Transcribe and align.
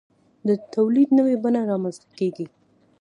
د 0.47 0.49
تولید 0.73 1.09
نوې 1.17 1.35
بڼه 1.43 1.61
رامنځته 1.71 2.07
کیږي. 2.19 2.45